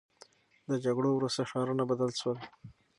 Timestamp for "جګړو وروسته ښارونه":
0.85-1.83